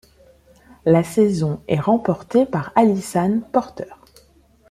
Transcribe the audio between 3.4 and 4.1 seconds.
Porter.